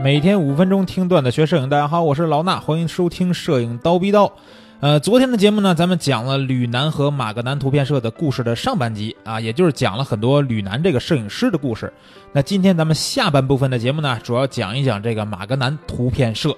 [0.00, 4.32] 每天五分钟听段子学摄影，大家好，我是老衲，欢迎收听摄影刀逼刀。
[4.78, 11.92] 呃，昨天的节目呢，咱们讲了吕南和马格南图片社的故事的上半集啊，也就是讲了很多吕南这个摄影师的故事。
[12.32, 16.56] 那今天咱们下半部分的节目呢，主要讲一讲这个马格南图片社。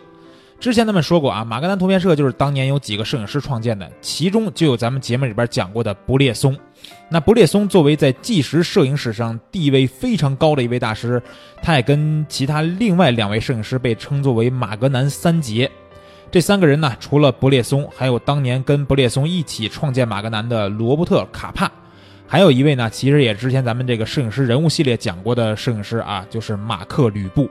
[0.58, 6.54] 之前咱们说过啊，马格南图片社就是当年有几个摄影师创建的，其中就有咱们节目里边讲过的不列松。
[7.08, 11.20] 那不列松作为在纪实摄影史上地位非常高的一位大师，
[11.60, 15.70] 他也跟其他另外两位摄影师被称作为马格南三杰。
[16.30, 21.68] 这三个人呢，除了不列松，还有当年跟不列松一起创建马格南的罗伯特卡帕，
[22.28, 27.50] 还有一位呢，其实也之前咱们这个摄影师人物系列讲过的摄影师啊，就是马克吕布。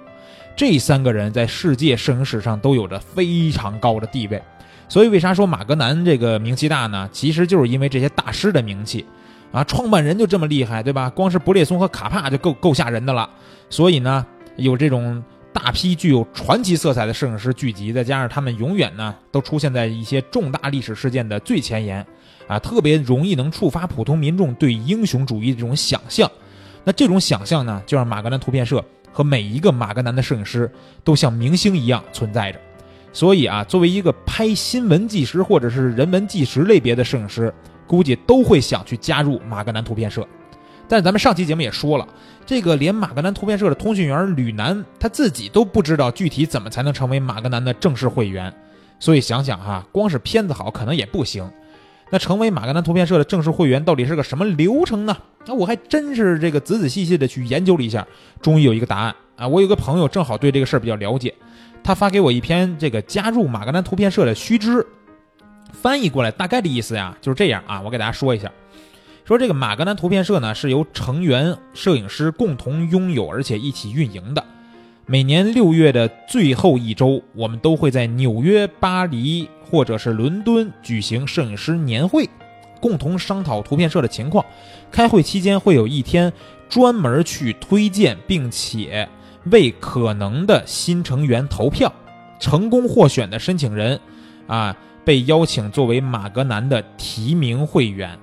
[0.56, 4.42] 这三个人在世界摄影史上都有着非常高的地位，
[4.90, 7.08] 所以为啥说马格南这个名气大呢？
[7.14, 9.06] 其实就是因为这些大师的名气，
[9.52, 11.10] 啊，创办人就这么厉害，对吧？
[11.12, 13.30] 光是布列松和卡帕就够够吓人的了。
[13.70, 14.26] 所以呢，
[14.56, 22.04] 有这种大批具有传奇色彩的摄影师聚集，再加上他们永远呢都出现在一些重大历史事件的最前沿，
[22.48, 26.30] 啊，特别容易能触发普通民众对英雄主义这种想象。
[26.84, 28.84] 那这种想象呢，就让马格南图片社。
[29.12, 30.72] 和每一个马格南的摄影师
[31.04, 32.60] 都像明星一样存在着，
[33.12, 37.54] 所以啊，作为一个拍新闻纪实或者是人文纪实类别的摄影师，
[37.88, 40.28] 估计都会想去加入马格南图片社。
[40.88, 42.08] 但咱们上期节目也说了，
[42.46, 48.54] 这个连马格南图片社的通讯员吕南他自己都不知道具体怎么才能成为马格南的正式会员，
[49.00, 51.48] 所以想想哈，光是片子好可能也不行。
[52.12, 55.16] 那成为马格南图片社的正式会员到底是个什么流程呢？
[55.46, 58.08] 那我还真是这个仔仔细细的去研究了一下，
[58.42, 59.48] 终于有一个答案啊！
[59.48, 61.32] 我有个朋友正好对这个事儿比较了解，
[61.84, 64.86] 他发给我一篇这个加入马格南图片社的须知，
[65.74, 68.52] 翻译过来大概的意思呀就是这样啊，我给大家说一下，
[69.26, 74.44] 说这个马格南图片社呢是由成员摄影师共同拥有而且一起运营的。
[75.06, 82.30] 每年六月的最后一周，我们都会在纽约、巴黎或者是伦敦举行摄影师年会，
[82.80, 84.46] 共同商讨图片社的情况。
[84.92, 86.32] 开会期间会有一天
[86.70, 89.10] 专门去推荐并且
[89.46, 91.92] 为可能的新成员投票，
[92.40, 94.00] 成功获选的申请人，
[94.48, 98.18] 啊，被邀请作为马格南的提名会员。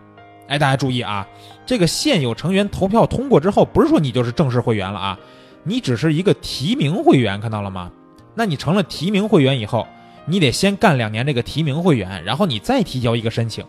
[0.48, 1.26] 哎，大家注意啊，
[1.64, 5.18] 这个现有成员投票通过之后，不是说你就是正式会员了啊。
[5.64, 7.90] 你只是一个提名会员，看到了吗？
[8.34, 9.84] 那你成了提名会员以后，
[10.26, 13.64] 你得先干两年这个提名会员，然后你再提交一个申请。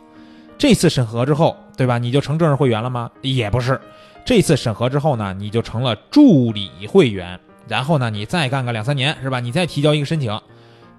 [0.60, 1.98] 这次审核之后，对吧？
[1.98, 3.10] 你就成正式会员了吗？
[3.22, 3.80] 也不是。
[4.26, 9.40] 这次审核之后呢，你就成了助理会员，然后呢，你再干个两三年，是吧？
[9.40, 10.38] 你再提交一个申请，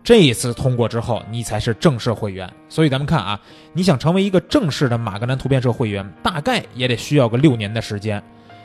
[0.03, 2.51] 这一次通过之后，你才是正式会员。
[2.71, 3.39] 所以咱们看啊，
[3.75, 8.23] 你想成为一个正式的马格南图片社会员，大概也得需要个六年的时间。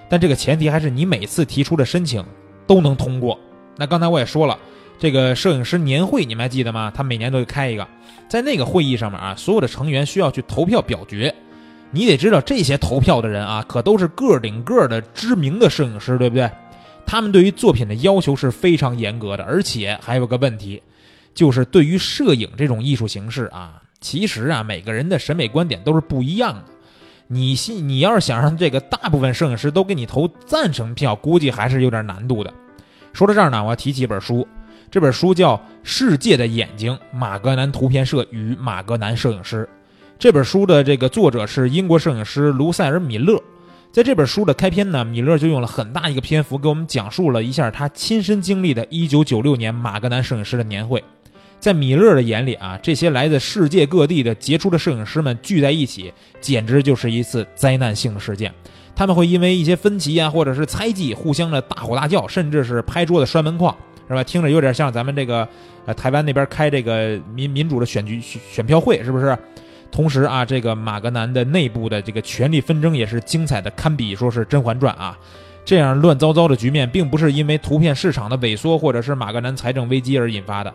[0.07, 2.23] 但这个前提还是你每次提出的申请
[2.68, 3.38] 都能通过。
[3.75, 4.57] 那刚才我也说了，
[4.97, 6.90] 这个摄影师年会你们还记得吗？
[6.96, 7.85] 他每年都会开一个，
[8.29, 11.34] 在那个会议上面啊，所有的成员需要去投票表决。
[11.93, 16.49] 你得知道，这些投票的人啊，可都是个顶个的知名的摄影师，对不对？
[17.05, 20.81] 他们对于作品的要求是非常严格的，而且还有个问题，
[21.35, 26.63] 就是对于摄影这种艺术形式啊，其实啊，每个人的审美观点都是不一样的。
[27.27, 27.87] 你信？
[27.87, 32.51] 你要是想让这个大部分摄影师都给你投赞成票，估计还是有点难度的。
[33.13, 34.47] 说到这儿呢，我要提起一本书，
[34.89, 39.67] 这本书叫《世界的眼睛：马格南图片社与马格南摄影师》。
[40.19, 43.41] 这本书的这个作者是英国摄影师卢塞尔·米勒。
[43.91, 51.03] 在这本书的开篇呢，米勒就用了很大一个篇幅给我们讲述了一下他亲身经历的1996年马格南摄影师的年会。
[51.59, 58.53] 在米勒的眼里啊，这些来自世界各地的杰出的摄影师们聚在一起，简直就是一次灾难性的事件。
[58.96, 63.75] 他们会因为一些分歧啊，或者是猜忌，互相的大吼大叫，甚至是拍桌子摔门框，
[64.07, 64.23] 是吧？
[64.23, 65.47] 听着有点像咱们这个
[65.85, 69.38] 呃台湾那边开这个民民主的选举选票会，是不是？
[69.93, 75.15] 同时啊，这个马格南的内部的这个权力纷争也是精彩的堪比说是《甄嬛传》啊。
[75.63, 80.73] 这样乱糟糟的局面，并不是因为图片市场的萎缩，或者是马格南财政危机而引发的。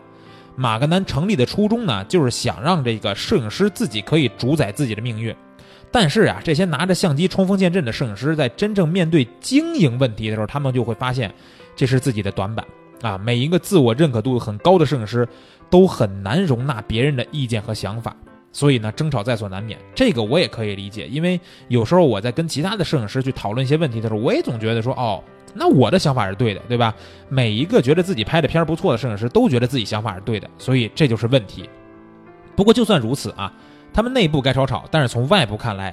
[0.55, 5.35] 马格南成立的初衷呢，就是想让这个摄影师自己可以主宰自己的命运。
[5.91, 11.35] 但是啊，这些拿着相机冲锋陷阵的摄影师，在真正面对经营问题的时候，他们就会发现
[11.75, 12.65] 这是自己的短板
[13.03, 13.19] 啊。
[13.19, 15.27] 每一个自我认可度很高的摄影师，
[15.69, 18.17] 都很难容纳别人的意见和想法，
[18.53, 19.79] 所以呢，争吵在所难免。
[19.95, 25.23] 这个我也可以理解，因为有时候我在跟其他的摄影师去讨论一些问题的时候，我也总觉得说，哦。
[25.55, 26.95] 那我的想法是对的，对吧？
[27.31, 31.69] 每一个觉得自己拍的片儿不错的摄影师都觉得自己想法是对的，所以这就是问题。
[32.55, 33.51] 不过就算如此啊，
[33.91, 35.93] 他们内部该吵吵，但是从外部看来，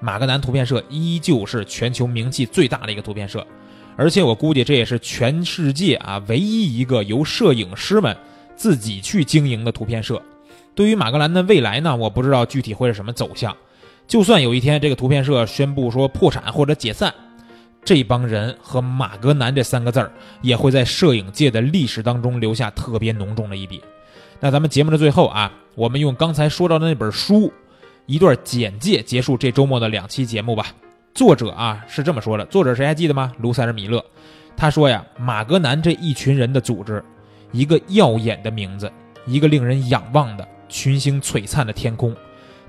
[0.00, 3.46] 马格南图片社依旧是全球名气最大的一个图片社，
[3.94, 8.16] 而且我估计这也是全世界啊唯一一个由摄影师们
[8.56, 10.20] 自己去经营的图片社。
[10.74, 13.56] 对于马格南的未来呢，我不知道具体会是什么走向。
[14.06, 17.14] 就算有一天这个图片社宣布说破产或者解散，
[17.84, 20.12] 这帮人和马格南这三个字儿
[20.42, 23.82] 也会在摄影界的历史当中留下特别浓重的一笔。
[24.40, 27.52] 那咱们节目的最后啊，我们用刚才说到的那本书
[28.06, 30.66] 一段简介结束这周末的两期节目吧。
[31.14, 33.32] 作者啊是这么说的，作者谁还记得吗？
[33.38, 34.04] 卢塞尔·米勒。
[34.56, 37.02] 他说呀，马格南这一群人的组织，
[37.52, 38.90] 一个耀眼的名字，
[39.24, 42.14] 一个令人仰望的群星璀璨的天空。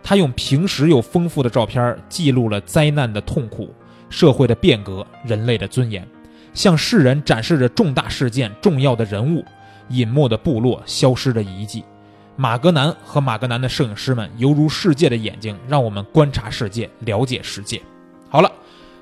[0.03, 3.73] 他用平实又丰富的照片记录了灾难的痛苦、
[4.09, 6.07] 社会的变革、人类的尊严，
[6.53, 9.43] 向世人展示着重大事件、重要的人物、
[9.89, 11.83] 隐没的部落、消失的遗迹。
[12.35, 17.81] 马格南和马格南的摄影师们犹如世界的眼睛，让我们观察世界，了解世界。
[18.29, 18.51] 好了，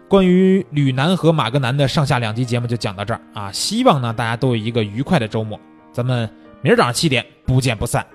[0.08, 3.52] 关于吕南和马格南的上下两集节目就讲到这儿啊！
[3.52, 5.60] 希望呢大家都有一个愉快的周末，
[5.92, 6.30] 咱们
[6.62, 8.06] 明儿早上七点不见不散。